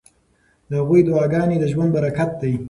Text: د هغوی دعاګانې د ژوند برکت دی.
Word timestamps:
د 0.69 0.71
هغوی 0.81 0.99
دعاګانې 1.07 1.57
د 1.59 1.65
ژوند 1.71 1.91
برکت 1.95 2.29
دی. 2.41 2.53